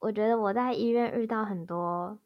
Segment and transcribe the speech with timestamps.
[0.00, 2.16] 我觉得我在医院遇到很多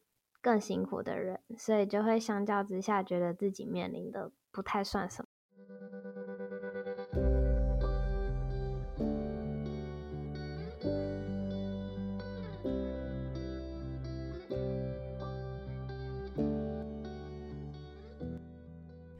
[0.42, 5.29] 更辛苦的人，所以就会相较之下觉得自己面临的不太算什么。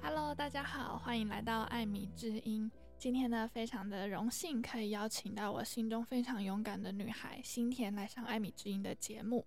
[0.03, 2.71] Hello，大家好，欢迎来到艾米之音。
[3.03, 9.45] 今天呢，非常的荣幸可以邀请到我心中非常勇敢的女孩新田来上艾米之音的节目。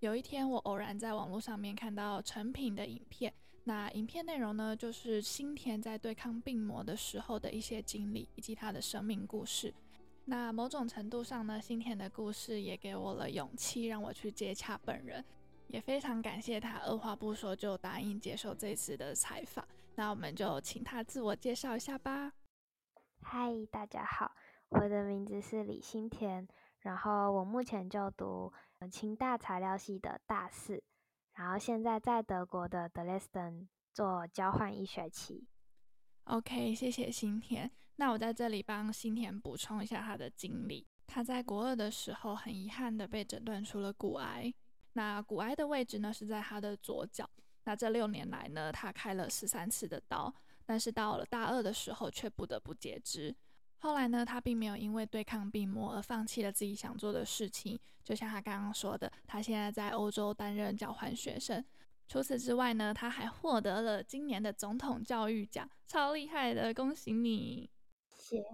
[0.00, 3.32] 有一天，我偶然在网络上面看到成品的影片，
[3.64, 9.72] 那影片内容呢，就是新田在对抗病魔的时候的一些经历以及她的生命故事。
[10.26, 15.24] 那某种程度上呢，新田的故事也给我了勇气，让我去接洽本人，
[15.68, 19.66] 也非常感谢她二话不说就答应接受这次的采访。
[19.94, 22.30] 那我们就请她自我介绍一下吧。
[23.22, 24.34] 嗨，大家好，
[24.70, 26.48] 我的名字是李新田，
[26.80, 28.52] 然后我目前就读
[28.90, 30.82] 清大材料系的大四，
[31.34, 35.46] 然后现在在德国的德累斯顿做交换一学期。
[36.24, 37.70] OK，谢谢新田。
[37.96, 40.86] 那我在这里帮新田补充一下他的经历。
[41.06, 44.52] 他在国二的时候，很遗憾的被诊断出了骨癌。
[44.94, 47.28] 那骨癌的位置呢，是在他的左脚。
[47.64, 50.34] 那这六年来呢，他开了十三次的刀。
[50.70, 53.34] 但是到了大二的时候，却不得不截肢。
[53.78, 57.76] 后来呢，他并没有因为对抗病魔而放弃了自己想做的事情。
[58.04, 61.64] 就像他刚刚说的，他现在在欧洲担任交换学生。
[62.06, 66.72] 除此之外呢，他还获得了今年的总统教育奖，超厉害的！
[66.72, 67.68] 恭喜你！
[68.14, 68.44] 谢谢。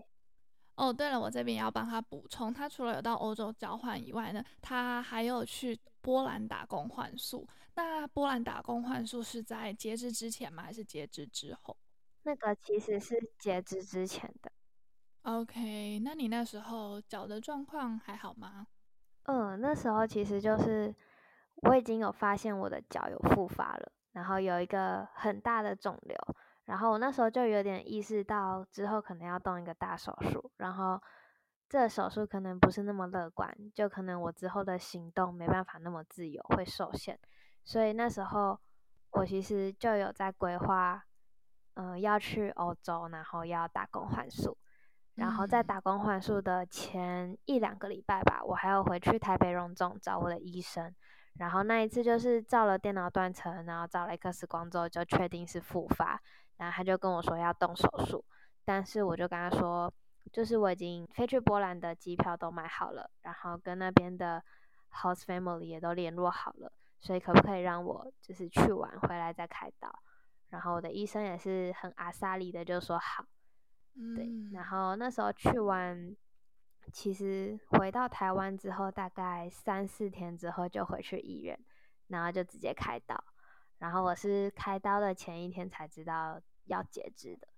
[0.76, 7.46] 哦，对了，我这边也要帮他补充，他除了有到欧洲交换以外呢，他还有去波兰打工换宿。
[7.74, 10.62] 那波兰打工换宿是在截肢之前吗？
[10.62, 11.76] 还是截肢之后？
[12.26, 14.50] 那个其实是截肢之前的。
[15.22, 18.66] OK，那你那时候脚的状况还好吗？
[19.26, 20.92] 嗯，那时候其实就是
[21.62, 26.16] 我已经有发现我的脚有复发了，然后有一个很大的肿瘤，
[26.64, 31.00] 然后我那时候就有点意识到之后可能要动一个大手术，然后
[31.68, 37.16] 这手术可能不是那么乐观，就可能我之后的行动没办法那么自由，会受限，
[37.62, 38.58] 所以那时候
[39.12, 41.04] 我其实就有在规划。
[41.76, 44.56] 嗯、呃，要去欧洲，然后要打工换宿，
[45.14, 50.94] 然后在打工换宿的前一两个礼拜吧，我还要回去台北荣总找我的医生，
[51.38, 56.20] 然后那一次就是照了电脑断层，然后照了 X 光之后就确定是复发，
[56.56, 58.24] 然后他就跟我说要动手术，
[58.64, 59.92] 但是我就跟他说，
[60.32, 64.42] 就是我已经飞去波兰的机票都买好了，然后跟那边的
[64.90, 69.90] host family 也都联络好了，所以可不可以让我就是去完回来再开刀？
[70.50, 73.24] 然后我的医生也是很阿萨里的，就说好，
[74.14, 74.28] 对。
[74.52, 76.16] 然后那时候去完，
[76.92, 81.58] 其实回到台湾之后，大概三四天之后就回去医院，
[82.08, 83.22] 然后就直接开刀。
[83.78, 87.48] 然后我是开刀的前一天才知道要截肢的，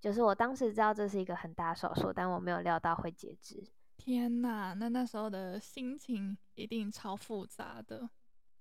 [0.00, 3.62] 就是我当时知道这是一个很大手术，但我没有料到会截肢。
[3.96, 8.08] 天呐，那那时候的心情一定超复杂的。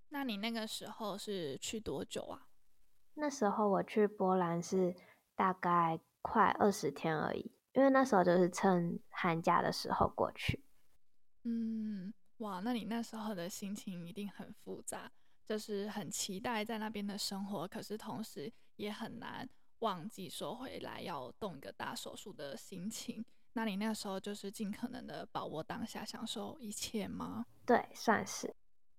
[0.10, 2.49] 那你那个时候是去多久啊？
[3.20, 4.96] 那时候我去波兰是
[5.36, 10.64] 大概快二十天而已，因为那时候就是趁寒假的时候过去。
[11.44, 15.12] 嗯，哇，那你那时候的心情一定很复杂，
[15.46, 19.48] 就是很期待在那边的生活，可是同时也很难
[19.80, 23.26] 忘记说回来要动一个大手术的心情。
[23.54, 27.46] 那你那时候就是尽可能的把握当下，享受一切吗？
[27.66, 28.56] 对，算是。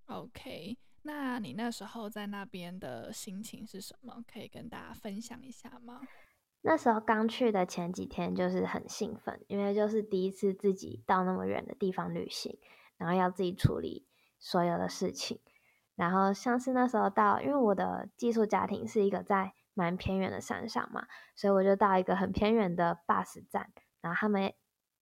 [0.06, 0.76] OK。
[1.02, 4.22] 那你那时候在那边的心情是什么？
[4.30, 6.00] 可以跟大家分享一下吗？
[6.62, 12.58] 那时候刚去的前几天就是很兴奋，因为就是第一次自己到那么远的地方旅行，
[12.98, 14.06] 然后要自己处理
[14.38, 15.40] 所有的事情。
[15.96, 23.72] 然后像是那时候到，因为我的寄宿家庭是一个在蛮偏远的山上嘛，所以我就到一个很偏远的 bus 站，
[24.02, 24.52] 然后他们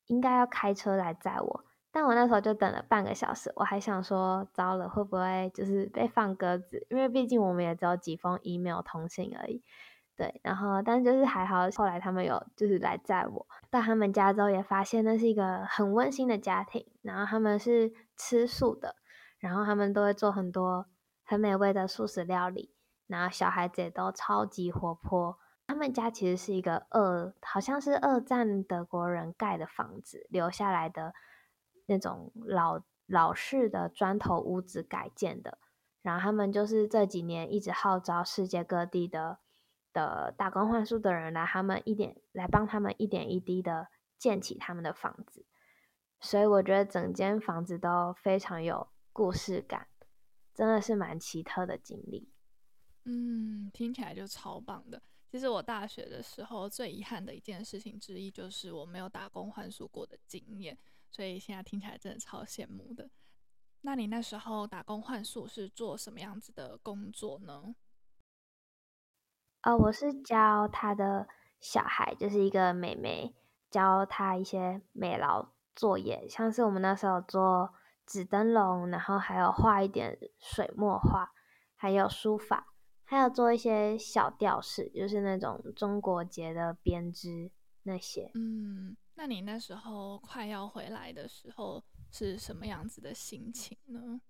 [0.06, 1.64] 应该要开车来载我。
[1.98, 6.87] 但我那时候就等了半个小时，我还想说，糟了，会不会就是被放鸽子？
[6.90, 9.64] 因为毕竟我们也只有几封 email 通信而已。
[10.14, 16.87] 对，然后但就是还好，后来他们有就是来载我到他们家之后，也发现那是一个很温馨的家庭。
[17.02, 18.94] 然后他们是吃素的，
[19.40, 20.87] 然后他们都会做很多
[21.25, 22.73] 很美味的素食料理。
[23.08, 25.37] 然后小孩子也都超级活泼。
[25.67, 31.12] 他们家其实是一个二，好像是二战德国人盖的房子留下来的。
[31.88, 35.58] 那种老老式的砖头屋子改建的，
[36.02, 39.38] 然后他们就是这几年一直号召世界各地的
[39.93, 43.88] 的打工换宿的人来，他们一点来帮他们一点一滴的
[44.19, 45.46] 建起他们的房子，
[46.20, 49.88] 所以我觉得整间房子都非常有故事感，
[50.55, 52.31] 真的是蛮奇特的经历。
[53.05, 55.02] 嗯，听起来就超棒的。
[55.31, 60.79] 其实我大学的时候最遗憾的一件事情之一，就是我没有打工换宿过的经验，
[61.10, 63.10] 所以现在听起来真的超羡慕的。
[63.82, 67.75] 那你那时候打工换宿是做什么样子的工作呢？
[69.62, 71.28] 呃，我是教他的
[71.60, 73.34] 小孩，就是一个妹妹，
[73.70, 77.75] 教他一些美劳作业，像是我们那时候做
[78.06, 81.32] 纸灯笼，然后还有画一点水墨画，
[81.75, 82.72] 还有书法，
[83.04, 87.50] 还有做一些小吊饰，就是那种中国结的编织
[87.82, 88.31] 那些。
[88.34, 91.82] 嗯，那你那时候快要回来的时候，
[92.12, 94.20] 是什么样子的心情呢？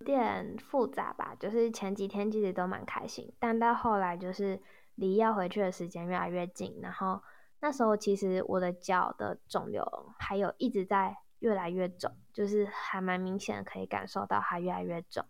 [0.00, 4.62] 有点复杂吧，就是前几天其实都蛮开心，但到后来就是
[4.96, 7.22] 离要回去的时间越来越近，然后
[7.60, 15.24] 那时候其实我的脚的肿瘤还有一直在越来越肿，就是还蛮明显可以感受到它越来越肿，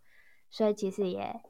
[0.51, 1.41] 所以其实也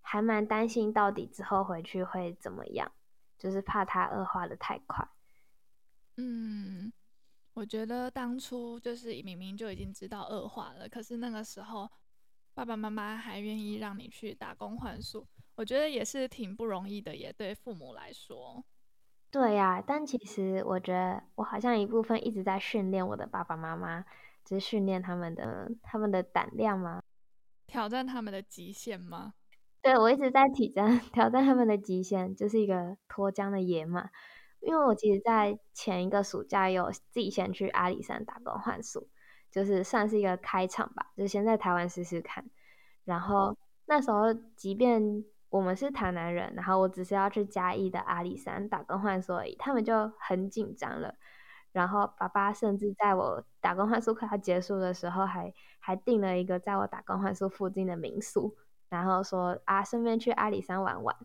[0.00, 2.92] 还蛮担心到底之后回去会怎么样，
[3.36, 5.08] 就是怕它恶化的太快。
[6.18, 6.92] 嗯。
[7.54, 11.90] 我觉得当初就是明明就已经知道恶化了，可是那个时候
[12.54, 15.26] 爸爸妈妈还愿意让你去打工换宿，
[15.56, 18.64] 我觉得也是挺不容易的，也对父母来说。
[19.32, 24.04] 对呀，但其实我觉得我好像一部分一直在训练我的爸爸妈妈，
[24.44, 27.02] 就是训练他们的他们的胆量吗？
[27.66, 29.34] 挑战他们的极限吗？
[29.82, 34.10] 对，我一直在挑战 挑战他们的极限，就是一个脱缰的野马。
[34.60, 39.08] 因为我其实，在前一个暑假有自己先去阿里山打工换宿，
[39.50, 42.44] 就是算是一个开场吧，就先在台湾试试看。
[43.04, 43.56] 然后
[43.86, 51.14] 那时候，即便我们是台南人，然后我只是要去嘉义的阿里山打工换宿而已，他们就很紧张了。
[51.72, 58.56] 然后爸爸甚至在我打工换宿快要结束的时候还，还订了一个在我打工换宿附近的民宿，
[58.88, 61.16] 然后说啊，顺便去阿里山玩玩，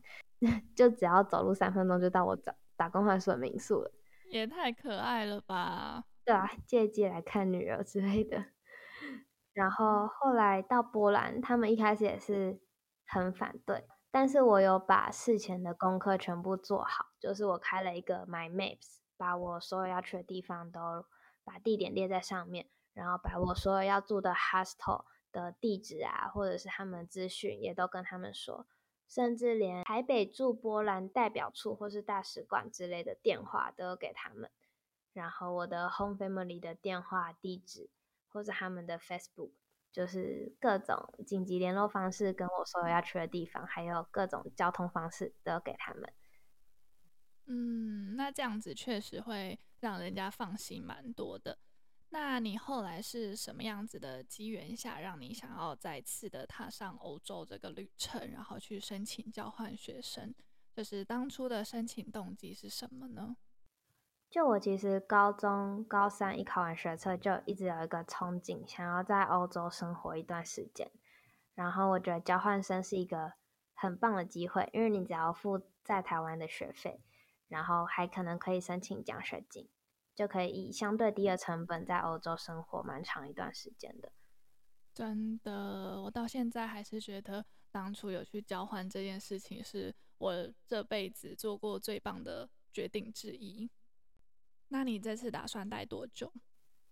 [0.76, 2.54] 就只要走路三分钟就到我找。
[2.76, 3.92] 打工换宿的民宿了，
[4.32, 6.06] 也太可爱了吧？
[6.26, 8.46] 对啊，借机来看女儿之类的。
[9.54, 12.60] 然后后来到波兰，他们一开始也是
[13.06, 20.80] 很反对，但是我有把事前的功课全部做好，就是我开了一个 My Maps，把我所有要去的地方都
[21.44, 28.66] 把地点列在上面，然后把我所有要住的 hostel 的地址啊，或者是他们资讯也都跟他们说。
[29.08, 34.50] 甚至连台北驻波兰代表处或是大使馆之类的电话都有给他们，
[35.14, 37.90] 然后我的 home family 的电话地址
[38.28, 39.52] 或者他们的 Facebook，
[39.92, 46.12] 就是各种紧急联络方式，跟我所有要去的地方，还有各种交通方式都给他们。
[47.46, 51.60] 嗯，那这样子确实会让人家放心蛮多的。
[52.14, 60.32] 那你后来是什么样子的机缘下，让你想要再次的踏上欧洲这个旅程，然后去申请交换学生？
[60.72, 63.36] 就是当初的申请动机是什么呢？
[64.30, 70.92] 就我其实高中高三一考完学测，就一直有一个憧憬，想要在欧洲生活一段时间。
[71.56, 73.34] 然后我觉得交换生是一个
[73.74, 77.02] 很棒的机会，因为你只要付在台湾的学费，
[77.48, 79.68] 然后还可能可以申请奖学金。
[80.16, 84.12] 就可以以相对低的成本在欧洲生活蛮长一段时间的。
[84.94, 93.70] 真的，我到现在还是觉得当初有去交换这件事情是我这辈子做过最棒的决定之一。
[94.68, 96.32] 那你这次打算待多久？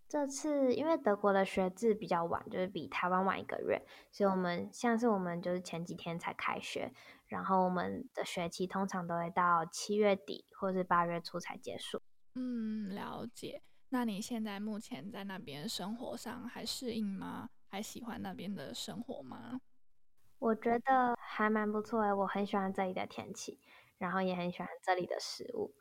[0.08, 3.82] 这次因为德国的学制比较晚，就是比台湾晚一个月，
[4.12, 6.92] 所以我们像是我们就是前几天才开学，
[7.28, 12.02] 然后我们的学期通常都会到七月底或是八月初才结束。
[12.36, 13.62] 嗯，了解。
[13.90, 17.50] 那你现在目前在那边生活上还适应吗？
[17.68, 19.60] 还喜欢那边的生活吗？
[20.40, 23.60] 我觉得还蛮不错诶，我很喜欢这里的天气，
[23.98, 25.74] 然后也很喜欢这里的食物。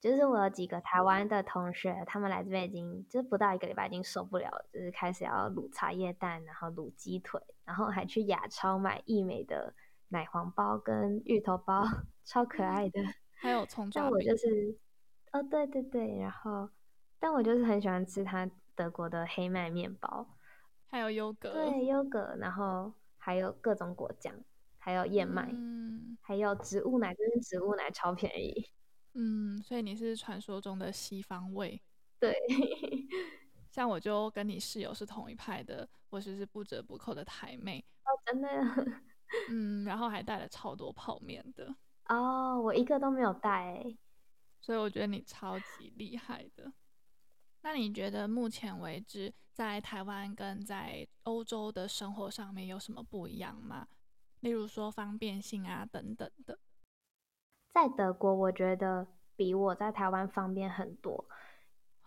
[0.00, 9.74] 就是我有几个台湾的同学，他们来这边已经就是不到一个礼拜，已经受不了了，就是开始要卤茶叶蛋，然后卤鸡腿，然后还去亚超买义美的
[10.08, 11.84] 奶黄包跟芋头包，
[12.24, 13.00] 超可爱的。
[13.34, 14.10] 还有葱 抓饼。
[14.10, 14.78] 我就是。
[15.32, 16.68] 哦，对对对，然后，
[17.18, 20.26] 但我就是很喜欢吃它德国的黑麦面包，
[20.86, 24.34] 还有优格，对优格，然后还有各种果酱，
[24.78, 28.70] 还有燕麦，嗯，还有植物奶，就是植物奶超便宜，
[29.14, 31.80] 嗯，所以你是传说中的西方味，
[32.20, 32.36] 对，
[33.70, 38.48] 像我就跟你室友是同一派的，我只是不折不扣的台妹，哦，真的，
[39.48, 41.74] 嗯，然后还带了超多泡面的，
[42.08, 43.82] 哦，我一个都没有带。
[44.62, 46.72] 所以我觉得你超级厉害的。
[47.60, 53.88] 那你觉得目前为止，在台湾跟在欧洲的生活上面有什么不一样吗？
[54.40, 56.58] 例如说方便性啊等等的。
[57.72, 61.24] 在德国，我觉得比我在台湾方便很多，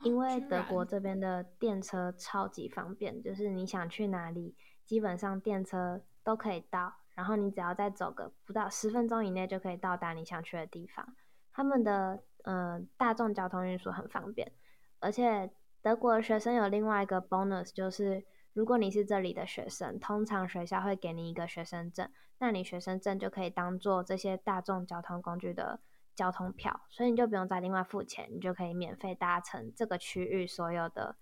[0.04, 11.16] 因为德国这边的电车超级方便，就是你想去哪里，基本上电车都可以到，然后你只要再走个不到十分钟以内就可以到达你想去的地方。
[11.54, 14.52] 他们的嗯、呃、大众交通运输很方便。
[15.00, 22.10] 而且德国的学生有另外一个 bonus，就是如果你是这里的学生，通常学校会给你一个学生证，
[22.40, 25.80] 那你学生证就可以当做这些大众交通工具的
[26.16, 31.18] 交通票，所以你就不用再另外付钱，你就可以免费搭乘这个区域所有的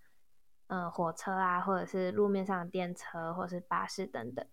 [0.68, 4.46] 呃火车啊，或者是路面上的电车，或者是巴士等等。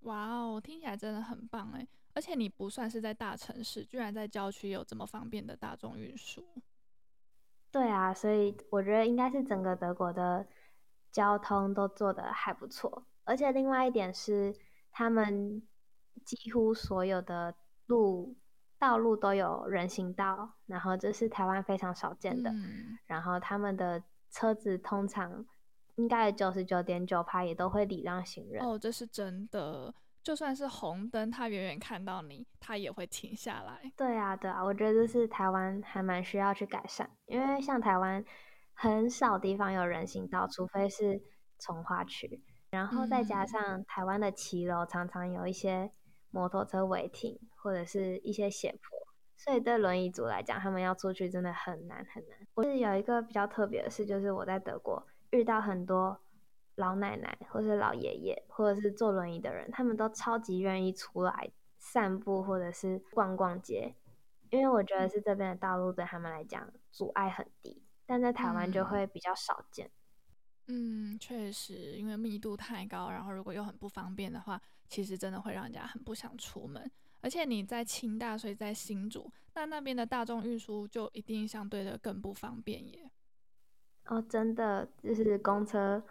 [0.00, 1.88] 哇哦，听起来真的很棒诶！
[2.16, 6.42] 而且你不算是在大城市，居然在郊区有这么方便的大众运输。
[7.70, 10.46] 对啊，所以我觉得应该是整个德国的
[11.12, 14.56] 交通都做得还不错，而且另外一点是，
[14.90, 15.62] 他们
[16.24, 17.54] 几乎所有的
[17.84, 18.34] 路
[18.78, 22.50] 道路都有人行道，然后这是台湾非常少见的。
[22.50, 25.44] 嗯、然后他们的车子通常
[25.96, 28.64] 应该有九十九点九趴也都会礼让行人。
[28.64, 29.94] 哦，这是真的。
[30.26, 33.80] 就算是红灯，他远远看到你，他也会停下来。
[33.96, 38.24] 对啊，对啊，我觉得这是台湾还蛮需要去改善，因为像台湾
[38.74, 41.22] 很少地方有人行道，除非是
[41.60, 45.92] 从化区，然后再加上台湾的骑楼常常有一些
[46.32, 48.98] 摩托车违停或者是一些斜坡，
[49.36, 52.36] 所以对轮椅族来讲，他们要出去真的很难很难。
[52.54, 56.20] 我是有一个比较特别的事，就是我在德国遇到很多。
[56.76, 63.94] 老奶奶，或是老爷爷，或者是坐轮椅的人，他们都超级愿意出来散步，或者是逛逛街，
[64.50, 69.90] 因为我觉得是这边的道路对他们来讲阻碍很低，但在台湾就会比较少见。
[70.68, 76.90] 嗯，确实，因为密度太高，然后如果又很不方便的话，其实真的会让人家很不想出门。
[77.22, 83.10] 而且你在清大，所以在新竹，那那边的大众运输就一定相对的更不方便耶。
[84.06, 86.04] 哦，真的，就是公车。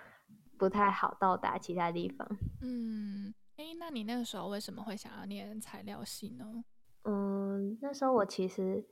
[0.57, 2.27] 不太好到达其他地方。
[2.62, 6.63] 嗯，诶，那你那个时候为什么会想要念材料系呢？
[7.03, 8.85] 嗯，那时候我其实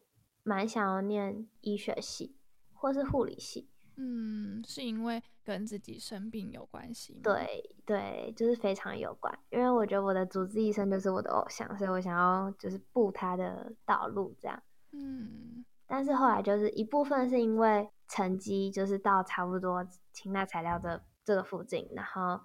[0.43, 2.35] 蛮想要念医学系
[2.73, 3.69] 或是护理系。
[3.95, 7.19] 嗯，是因为跟自己生病有关系吗？
[7.23, 9.37] 对对，就是非常有关。
[9.51, 14.63] 因为我觉得我的主治医生就是我的偶像，所以我想要就是步他的道路这样。
[14.91, 21.03] 嗯，但是后来就是一部分是因为成绩就是到差不多清大材料的。
[21.23, 22.41] 这个附近，然后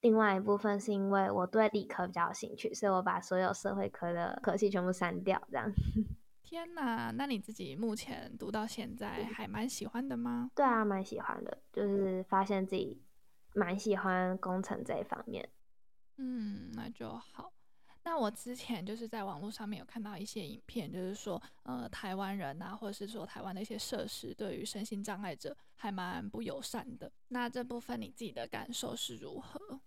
[0.00, 5.70] 另外一部分是因为我对理科比较有兴趣，所以我把所有社会科的科系全部删掉，这样。
[6.42, 10.50] 天哪，那你自己目前读到现在还蛮喜欢的吗？
[10.54, 13.02] 对啊，蛮喜欢的，就是发现自己
[13.54, 15.48] 蛮喜欢工程这一方面。
[16.18, 17.52] 嗯，那就好。
[18.04, 27.12] 那我之前就是在网络上面有看到一些影片，就是说，呃，台湾人啊，或者是说台湾的一些设施，对于身心障碍者还蛮不友善的。
[27.28, 29.80] 那这部分你自己的感受是如何？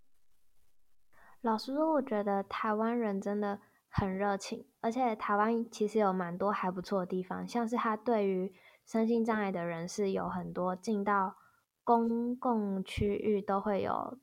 [1.42, 8.54] 老实说，我觉得台湾人真的很热情，而且台湾其实有蛮多还不错的地方，像是他对于
[8.86, 11.36] 身心障碍的人是有很多进到
[11.84, 14.18] 公共区域都会有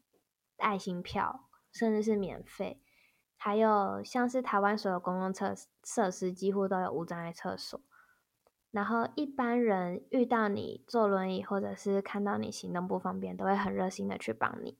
[0.56, 2.80] 爱心票，甚至是免费。
[3.44, 7.80] 还有像是台湾所有公共厕设施几乎都有无障碍厕所，
[8.70, 14.78] 然后一般人遇到你坐轮椅或者是看到你行动不方便，都会很热心的去帮你。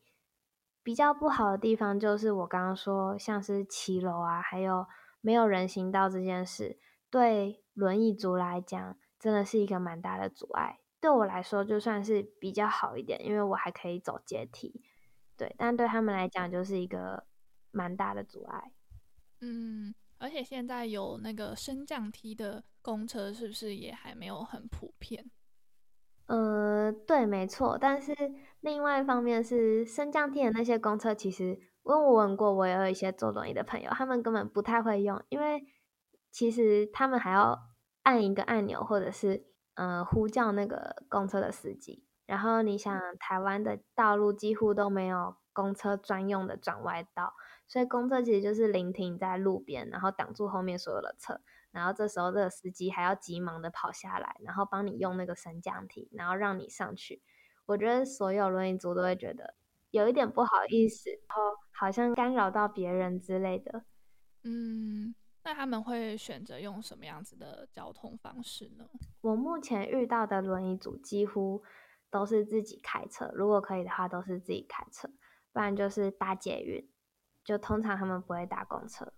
[0.81, 4.87] 比较不好的地方就是我刚刚说，像是骑楼啊，还有
[5.21, 6.79] 没有人行道这件事，
[7.11, 10.79] 对轮椅族来讲真的是一个蛮大的阻碍。
[11.01, 14.85] 对我来说就算是比较好一点，因为我还可以走阶梯，
[15.37, 17.25] 对，但对他们来讲就是一个。
[17.73, 18.71] 蛮大的阻碍，
[19.41, 25.31] 嗯，而且现在有那个升降梯的公车，是不是也还没有很普遍？
[26.27, 27.77] 呃，对，没错。
[27.77, 28.15] 但是
[28.61, 35.65] 另外一方面是升降梯的那些公车，其实问我问过，我也有一些坐轮椅的朋友，他们根本不太会用，因为
[36.31, 37.59] 其实他们还要
[38.03, 42.07] 按一个按钮，或者是呃呼叫那个公车的司机。
[42.25, 47.35] 然后你想，台湾的道路几乎都没有公车专用的转弯道。
[47.73, 57.23] 所以公车其实就是临停在路边，然后挡住后面所有的车，然后这时候这个司机还要急忙的跑下来，然后帮你用那个升降梯，然后让你上去。
[57.65, 59.55] 我觉得所有轮椅族都会觉得
[59.91, 63.85] 有一点不好意思，然后好像干扰到别人之类的。
[64.43, 68.85] 嗯，那他们会选择用什么样子的交通方式呢？
[69.23, 71.63] 我目前遇到的轮椅组几乎
[72.11, 75.09] 都是自己开车，如果可以的话，都是自己开车，
[75.55, 76.87] 不然就是搭捷运。
[77.45, 79.13] 就通常他们不会搭公车。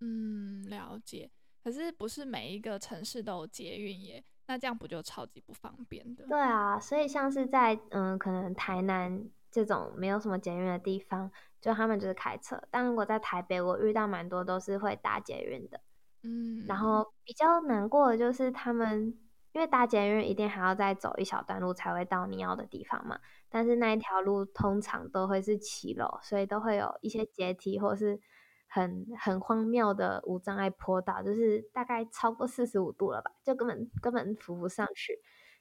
[0.00, 1.30] 嗯，了解。
[1.62, 6.26] 可是不是每一个城市都有捷运耶，那这样不就超级不方便的？
[6.26, 12.60] 对啊，所以像是在嗯，可能台南这种没有什么捷运的地方，就他们就是开车。
[12.68, 15.80] 但如果在台北，我遇到蛮多都是会搭捷运的。
[16.24, 19.16] 嗯，然后比较难过的就是他们，
[19.52, 23.18] 因为搭捷运一定还要再走一小段路才会到你要的地方嘛。
[23.48, 28.20] 但是那一条路通常都会是骑楼，所以都会有一些阶梯或是。
[28.74, 35.12] 很很荒谬的无障碍坡道，就是大概超过四十五度了吧，就根本根本扶不上去，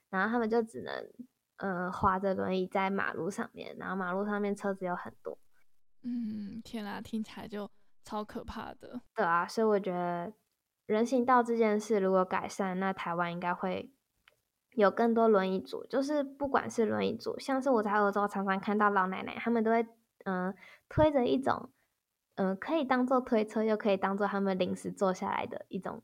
[0.10, 1.12] 然后他们就只能
[1.58, 5.38] 呃滑着轮椅在马路上面，然后马路上面车子有很多。
[6.04, 7.70] 嗯，天啊，听起来就
[8.06, 9.02] 超可怕的。
[9.14, 10.32] 对啊，所以我觉得
[10.92, 13.92] 人行道这件事如果改善，那台湾应该会
[14.74, 19.82] 有更多轮椅族，就是不管是轮椅族，像是我在欧洲常常看到老奶奶，他们都会
[20.26, 20.56] 嗯、呃、
[20.90, 21.70] 推着一种。
[22.36, 26.02] 嗯、呃，可以当做推车，又可以当做他们临时坐下来的一种，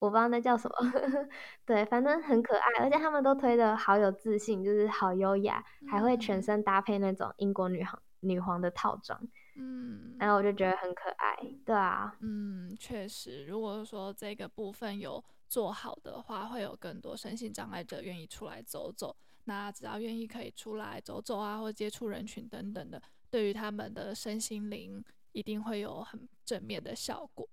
[0.00, 0.74] 我不知道那叫什么，
[1.64, 9.20] 对，反正很可爱，而且他们都推的好有自信，就是好优雅，还会全身搭配那种英国女皇女皇的套装，
[9.58, 11.36] 嗯，然后我就觉得很可爱，
[11.66, 25.04] 对啊，嗯，确实，如果说这个部分有做好的话，会有更多身心障碍者愿意出来走走，那只要愿意可以出来走走啊，或接触人群等等的，对于他们的身心灵。
[25.32, 27.46] 一定会有很正面的效果，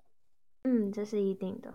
[0.64, 1.72] 嗯，这是一定的。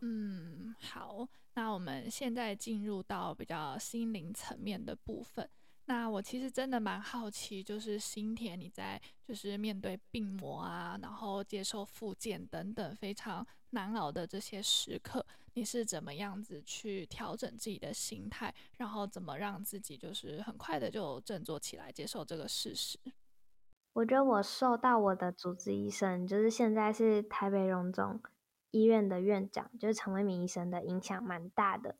[0.00, 5.48] 嗯，好，那我们现在进入到比较心灵层面的部分。
[5.88, 15.24] 那我其实真的蛮好奇，就是新田你在就是面对病魔啊，然后接受复健等等非常难熬的这些时刻，
[15.54, 22.98] 你是怎么样子去调整自己的心态，然后怎么让自己就是很快的就振作起来，接受这个事实？
[23.92, 28.20] 我觉得我受到我的主治医生，就是现在是台北荣总
[28.72, 31.96] 医院的院长，就是陈为民医生的影响蛮大的。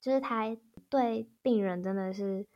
[0.00, 0.56] 就是他
[0.88, 2.46] 对病人真的是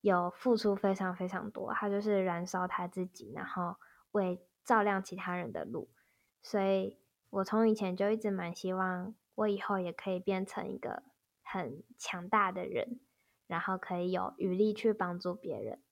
[0.00, 3.76] 有付出非常非常多，他就是燃烧他自己，然后
[4.12, 5.88] 为照亮其他人的路。
[6.42, 6.98] 所以
[7.30, 11.02] 我从以前就一直蛮希望，我以后也可以变成一个
[11.42, 13.00] 很强大的人，
[13.46, 15.82] 然后可以有余力去帮助别人。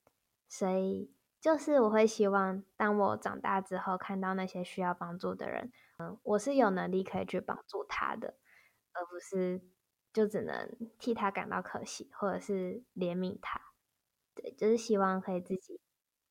[0.47, 1.13] 所以。
[1.39, 8.33] 就是我会希望，当我长大之后，看到那些需要帮助的人，嗯，我是有能力可以去帮助他的，
[8.91, 9.61] 而不是
[10.11, 13.61] 就只能替他感到可惜，或者是怜悯他。
[14.37, 15.79] 对，就是希望可以自己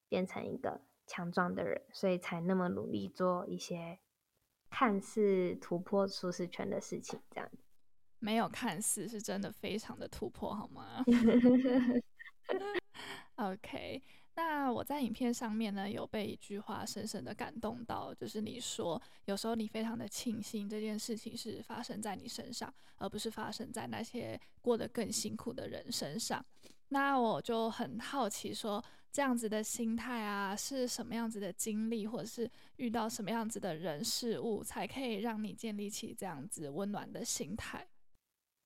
[0.09, 3.99] 变成一个强壮的人，所以才那么努力做一些
[4.71, 7.21] 看似突破舒适圈的事情。
[7.31, 7.51] 这样
[8.19, 11.05] 没有看似，是真的非常的突破，好吗？
[13.37, 14.03] OK。
[14.39, 26.45] 那我在影片上面呢，有被一句话深深的感动到，就是你说有时候你非常的庆幸这件事情是发生在你身上，而不是发生在那些过得更辛苦的人身上。
[26.89, 37.87] 那我就很好奇说，这样子的心态啊，是什么样子的经历，或者是遇到什么样子的人事物，才可以让你建立起这样子温暖的心态？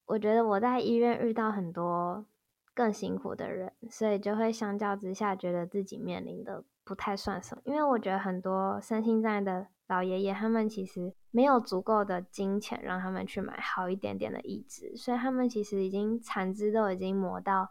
[0.06, 2.26] 我觉得我在医院遇到很多。
[2.72, 7.60] 更辛苦的人，所以就会相较之下觉得自己面临的不太算什么。
[7.66, 17.68] 因为我觉得很多身心障碍的老爷爷，他们其实没有足够的金钱让他们去买好一点点的椅子，所以他们其实已经残肢都已经磨到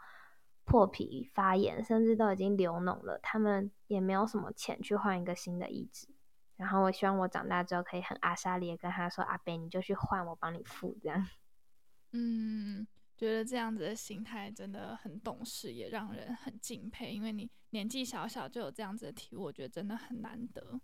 [0.70, 6.08] 破皮发炎，甚至都已经流脓了，他们也没有什么钱去换一个新的义肢。
[6.56, 11.28] 然后我希望我长大之后可以很阿莎力跟他说：“阿伯，你就去换，我帮你付。”这样，
[12.14, 12.88] 嗯。
[13.18, 17.12] 觉得这样子的心态真的很懂事，也让人很敬佩。
[17.12, 20.80] 因为你年纪小小就有这样子的体悟，我觉得真的很难得。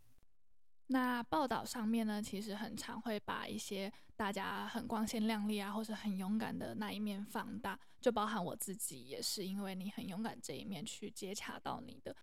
[0.88, 12.15] 那报道上面呢，其实很常会把一些大家很光鲜亮丽啊，或是很勇敢的那一面放大，就包含我自己也是，因为你很勇敢这一面去接洽到你的。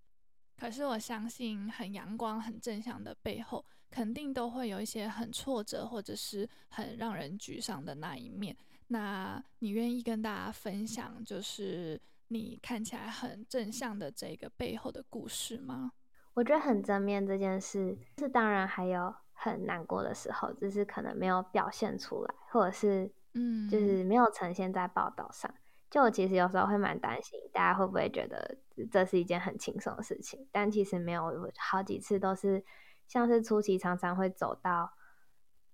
[0.57, 8.57] 可是我相信，很阳光、很正向的背后，肯定都会有一些很挫折，或者是很让人沮丧的那一面。
[8.87, 15.90] 那你愿意跟大家分享，就是你看起来很正向的这个背后的故事吗？
[16.35, 25.53] 我觉得很正面这件事，是当然还有很难过的时候，只是可能没有表现出来，或者是嗯，就是没有呈现在报道上。
[25.90, 28.57] 就我其实有时候会蛮担心，大家会不会觉得
[28.90, 30.49] 这是一件很轻松的事情？
[30.51, 32.64] 但其实没有，好几次都是
[33.07, 34.92] 像是初期常常会走到。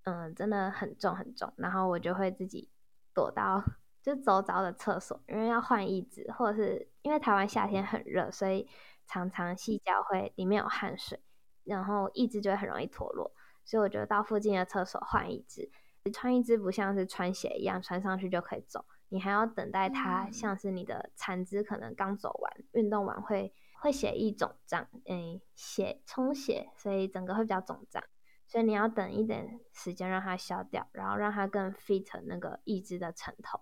[0.05, 2.71] 嗯，真的很重很重，然后我就会自己
[3.12, 3.62] 躲到
[4.03, 8.66] 就走着的厕所，因为要换椅子，或者是因为台湾夏天很热，所以
[9.09, 11.21] 常常细胶会里面有汗水，
[11.64, 13.33] 然后一只就会很容易脱落，
[13.64, 15.68] 所以我觉得到附近的厕所换一只。
[16.12, 28.03] 穿一只不像是穿鞋一样穿上去就可以走，你还要等待它，像是你的残肢可能刚走完，运动完会会血液肿胀，嗯，血充血，所以整个会比较肿胀。
[28.47, 33.61] 所以你要等一点时间让它消掉，然后让它更 fit 那个义肢的成头。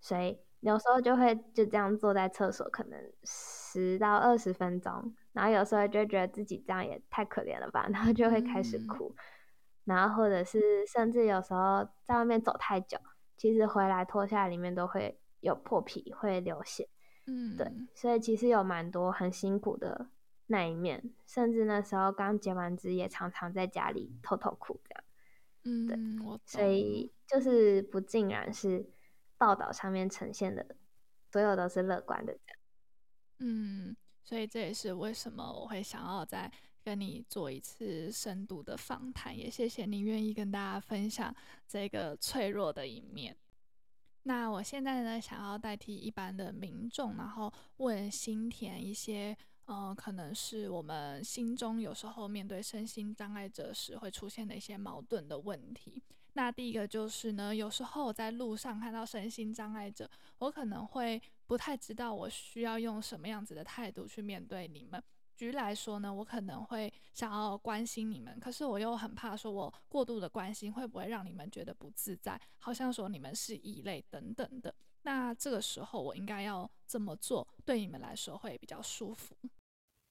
[0.00, 5.14] 所以有时候就会就这样坐在厕所，可能十到二十分钟。
[5.32, 9.14] 然后有时候就觉得自己这样也太可怜了吧，然后就会开始哭。
[9.16, 9.16] 嗯、
[9.84, 12.98] 然后或者是甚至有时候在外面走太久，
[13.36, 16.88] 其实回来脱下来里面都会有破皮，会流血。
[17.26, 17.70] 嗯，对。
[17.94, 20.08] 所以其实有蛮多很辛苦的。
[20.46, 25.04] 那一面，甚至那时候刚结完职，也常常在家里偷偷哭这样。
[25.64, 28.86] 嗯，对，所以就是不尽然是
[29.44, 30.64] 报道上面呈现的，
[31.30, 32.58] 所有都是乐观的这样。
[33.40, 36.50] 嗯，所以这也是为什么我会想要再
[36.82, 41.34] 跟你做一次深度的访谈，也谢谢你愿意跟大家分享
[41.68, 43.36] 这个脆弱的一面。
[44.22, 49.36] 那我现在呢，想要代替一般的民众，然后问新田一些。
[49.66, 56.02] 呃，可能是我们心中有时候面对身心障碍者时会出现的一些矛盾的问题。
[56.34, 65.02] 那第一个就是呢，有时候我在路上看到身心障碍者，我可能会不太知道我需要用什么样子的态度去面对你们。
[65.36, 74.72] 举例来说呢，我可能会想要关心你们，可是我又很怕说我过度的关心会不会让你们觉得不自在，好像说你们是异类等等的。
[75.02, 79.36] 那这个时候我应该要怎么做，对你们来说会比较舒服？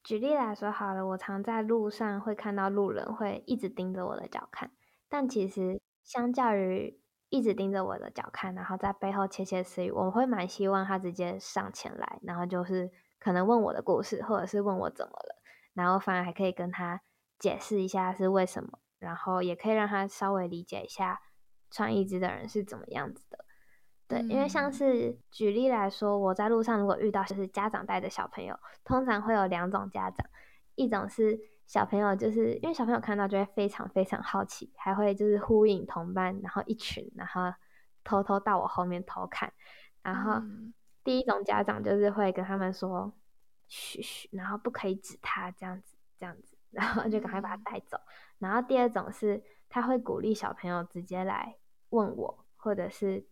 [0.03, 4.69] 举例来说好了，我常在路上会看到路人会一直盯着我的脚看，
[5.07, 15.41] 但其实相较于一直盯着我的脚看，然后在背后窃窃私语，我会蛮希望他直接上前来，然后就是可能问我的故事，或者是问我怎么了，
[15.73, 17.01] 然后反而还可以跟他
[17.39, 21.21] 解释一下是为什么，然后也可以让他稍微理解一下
[21.71, 23.45] 穿义肢的人是怎么样子的。
[24.07, 30.27] 对，因为像是举例来说，我在路上如果遇到就是家长带着小朋友，通常会有两种家长，
[30.75, 37.53] 一种是小朋友，就是因为小朋友看到就会非常非常好奇，还会就是呼应同伴，然后一群，然后
[38.03, 39.51] 偷偷到我后面偷看。
[40.01, 40.41] 然后
[41.03, 43.13] 第一种家长就是会跟他们说，
[43.67, 47.97] 嘘嘘，然后不可以指他这样子，这样子，然后就赶快把他带走。
[48.39, 51.55] 然后第二种是他会鼓励小朋友直接来
[51.89, 53.25] 问我，或者是。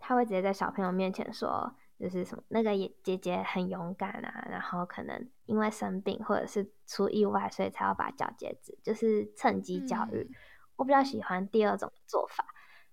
[0.00, 10.28] 他会直接在小朋友面前说，就是什么那个也姐姐很勇敢啊，然后可能因为生病或者是出意外，所以才要把脚截肢，就是趁机教育。
[10.30, 10.34] 嗯。
[10.76, 12.46] 我比较喜欢第二种做法，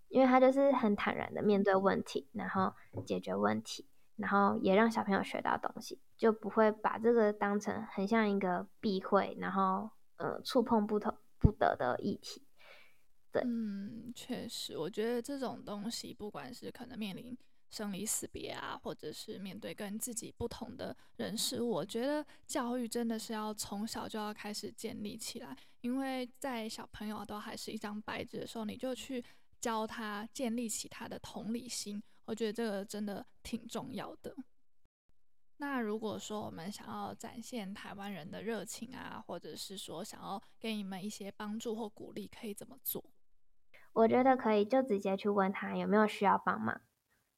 [0.08, 2.74] 因为他就是很坦然的面对问题，然后
[3.06, 9.88] 解决问题，然后也让小朋友学到东西，就不会把这个当成很像一个避讳，然后
[10.18, 12.42] 呃触碰不得不得的议题。
[13.32, 17.38] 对嗯，确实，我觉得这种东西，不管是可能面临
[17.76, 29.22] 生离死别啊，或者是面对跟自己不同的人事物，我觉得教育真的是要从小就要开始建立起来，因为在小朋友都还是一张白纸的时候，你就去
[29.60, 34.34] 教他建立起他的同理心，我觉得这个真的挺重要的。
[35.58, 43.04] 那如果说我们想要展现台湾人的热情啊，或者是说想要给你们一些帮助或鼓励，可以怎么做？
[43.94, 46.82] 我觉得可以，就直接去问他有没有需要帮忙。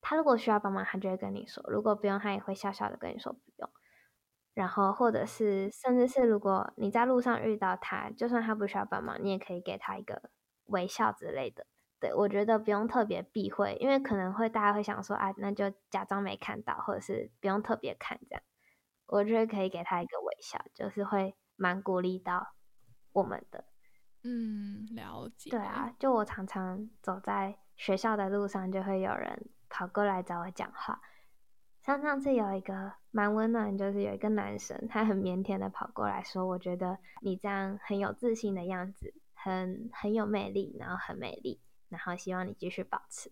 [0.09, 3.69] 他如果需要帮忙，他就会跟你说；如果不用，他也会笑笑的跟你说不用。
[4.53, 10.29] 然后，或者是，甚至是如果你在路上遇到他，就算他不需要帮忙，你也可以给他一个
[10.67, 11.67] 微笑之类的。
[11.99, 18.41] 对，我觉得不用特别避讳，因为可能会大家会想说啊，那就假装没看到，或者是不用特别看这样。
[19.07, 22.53] 我觉得可以给他一个微笑，就是会蛮鼓励到
[23.11, 23.65] 我们的。
[24.23, 25.49] 嗯，了解。
[25.49, 31.01] 对啊，就我常常走在学校的路上，就会有人跑过来找我讲话。
[31.81, 43.31] 像上次有一个蛮温暖，就是有一个男生，他很腼腆的跑过来说：“我觉得你这样很有自信的样子，很很有魅力，然后很美丽，然后希望你继续保持。”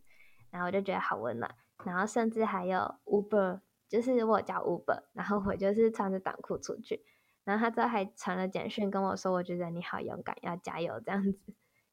[0.51, 1.53] 然后我就觉得好温暖。
[1.83, 7.03] 然后甚至还有 Uber，就是我叫 Uber，然后我就是穿着短裤出去。
[7.43, 11.37] 然后他之后还传了简讯跟我说：“我觉得你好勇敢，要加油。”这样子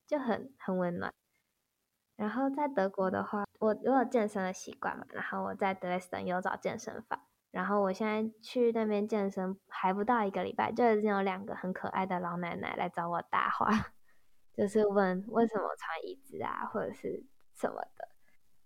[0.07, 1.12] 就很很温暖。
[2.14, 7.22] 然后在德国的话，我我有健身的习惯嘛，然后我在德累斯顿有找健身房。
[7.53, 13.92] 然后我现在去那边健身还不到一个礼拜，就已经有两个很可爱的老奶奶来找我搭话，
[14.57, 18.09] 就是问为什么穿椅子啊，或者是什么的。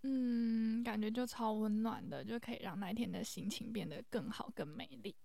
[0.01, 5.15] 嗯，感觉就超温暖的，就可以让那天的心情变得更好、更美丽。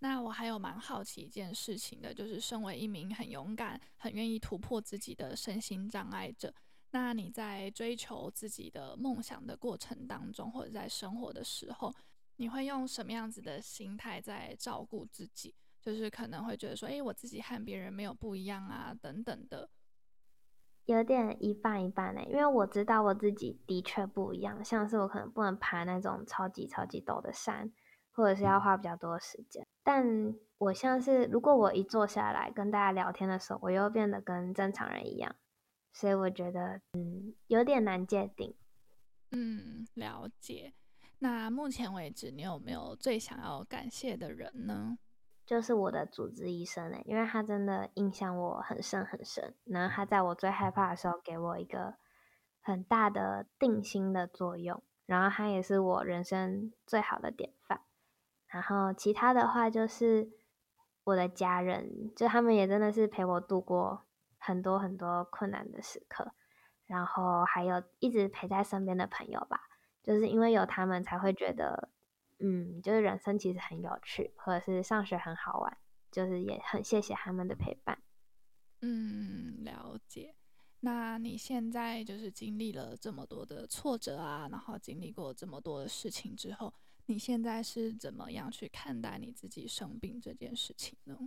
[0.00, 6.52] 那我还有蛮好奇一件事情的，就是身为一名很勇敢、很愿意突破自己的身心障碍者，
[6.90, 11.94] 那你在追求自己的梦想的过程当中，或者在生活的时候，
[12.36, 15.54] 你会用什么样子的心态在照顾自己？
[15.80, 19.70] 就是可能会觉得说，诶，我自己和别人没有不一样啊，等等的。
[20.86, 27.70] 有点一半一半呢，因为我知道我自己的确不一样，像是我可能不能爬那种超级超级陡的山，
[28.12, 29.66] 或者是要花比较多的时间。
[29.84, 35.36] 但我像是如果我一坐下来跟大家聊天的时候，我又变得跟正常人一样，
[35.92, 38.54] 所以我觉得嗯有点难界定。
[39.30, 40.74] 嗯，了解。
[41.18, 44.98] 那目前为止，你有没有最想要感谢的人呢？
[45.44, 49.54] 就是我的主治医生呢，因为他真的印象我很深很深。
[49.64, 51.94] 然后他在我最害怕的时候，给我一个
[52.60, 54.82] 很大的定心的作用。
[55.06, 57.80] 然后他也是我人生最好的典范。
[58.46, 60.30] 然后其他的话就是
[61.04, 64.06] 我的家人，就他们也真的是陪我度过
[64.38, 66.32] 很多很多困难的时刻。
[66.86, 69.60] 然后还有一直陪在身边的朋友吧，
[70.02, 71.90] 就是因为有他们才会觉得。
[72.40, 75.76] 嗯，就是人生其实很有趣，或者是上学很好玩，
[76.12, 78.00] 就是也很谢谢他们的陪伴。
[78.80, 80.36] 嗯，了解。
[80.78, 86.72] 那你现在就是经历了这么多的挫折啊，然后经历过这么多的事情之后，
[87.06, 91.18] 你现在是怎么样去看待你自己生病这件事情呢？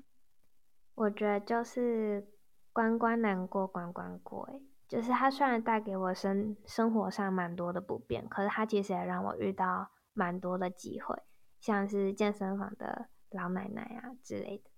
[0.95, 2.25] 我觉得就是
[2.73, 9.91] 关关难过关关过，诶，就是它虽然带给我生生活上蛮多的不便，可是它其实也让我遇到。
[10.13, 11.15] 蛮多的机会，
[11.61, 14.69] 像是健身房的老奶奶啊之类的。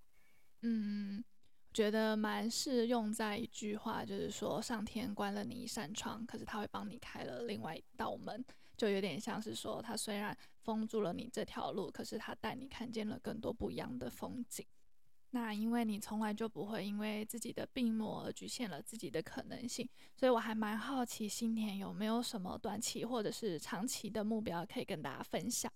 [0.61, 1.25] 嗯，
[1.73, 8.45] 觉得蛮适用在一句话，就是说上天关了你一扇窗，可是他会帮你开了另外一道门，
[8.77, 14.63] 就有点像是说他虽然封住了你这条路，可是他带你看见了更多不一样的风景。
[15.35, 25.71] 那因为你从来就不会因为自己的病魔而局限了自己的可能性，所以我还蛮好奇新田有没有什么短期或者是长期的目标可以跟大家分享。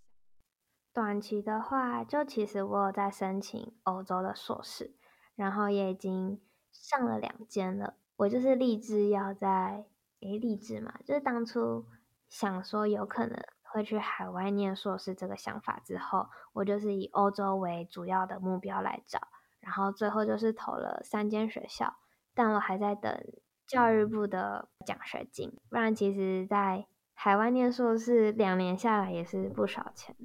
[0.93, 4.96] 短期的话，就其实我有在申请欧洲的硕士，
[5.36, 6.39] 然后也已经
[6.72, 7.96] 上了两间了。
[8.17, 9.88] 我就是立志要在，
[10.20, 11.88] 诶，立志嘛，就是当初
[12.30, 19.20] 想说有可能会去海外念硕士这个想法之后，我就是以欧洲为主要的目标来找。
[19.60, 21.98] 然后最后就是投了三间学校，
[22.34, 23.24] 但我还在等
[23.65, 30.15] 教育部的奖学金，不然其实在海外念硕士两年下来也是不少钱。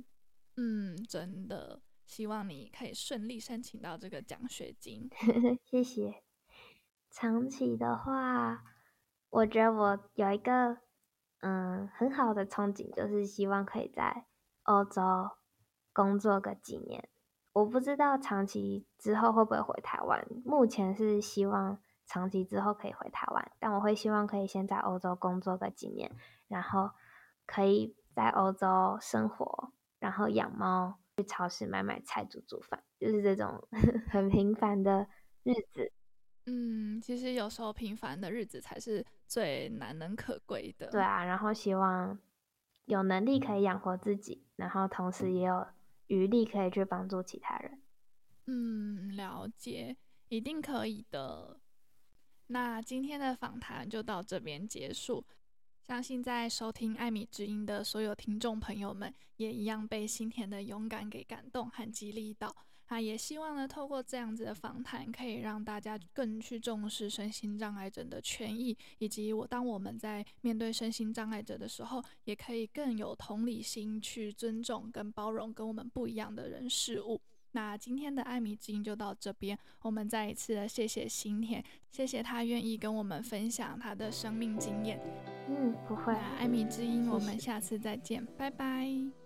[0.56, 5.08] 嗯，真的，希望你可以顺利申请到这个奖学金。
[5.64, 6.22] 谢谢。
[7.10, 8.62] 长期的话，
[9.30, 10.78] 我觉得我有一个
[11.40, 14.26] 嗯很好的憧憬，就是希望可以在
[14.64, 15.02] 欧洲
[15.92, 17.08] 工作个几年。
[17.52, 26.10] 我不知道长期之后会不会回台湾，目前是希望长期之后可以回台湾，但我会希望可以先在欧洲工作个几年，
[26.48, 26.90] 然后
[27.46, 33.62] 可以在欧洲生活，然后养猫，去超市买买菜，煮煮饭，就是这种
[34.10, 35.06] 很平凡的
[35.42, 35.92] 日子。
[36.46, 40.86] 嗯，其实有时候平凡的日子才是最难能可贵的。
[40.88, 42.18] 对啊，然后希望
[42.86, 45.66] 有能力可以养活自己，然后同时也有。
[46.12, 47.80] 余力可以去帮助其他人。
[48.46, 49.96] 嗯，了解，
[50.28, 51.58] 一定可以的。
[52.48, 55.24] 那今天的访谈就到这边结束。
[55.80, 62.54] 相信在收听艾米之音的所有听众朋友们，也一样被新田的勇敢给感动和激励到。
[62.92, 77.18] 那也希望呢，透过这样子的访谈，可以让大家更去重视身心障碍者的权益，以及我当我们在面对身心障碍者的时候，也可以更有同理心去尊重跟包容跟我们不一样的人事物。
[77.52, 85.00] 那今天的艾米之音就到这边，我们再一次的谢谢新田，谢谢他愿意跟我们分享他的生命经验。
[85.48, 86.12] 嗯，不会。
[86.38, 89.21] 艾米之音，我们下次再见，拜拜。